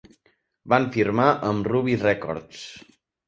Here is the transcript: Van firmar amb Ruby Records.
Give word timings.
Van 0.73 0.87
firmar 0.95 1.27
amb 1.51 1.69
Ruby 1.73 1.99
Records. 2.07 2.65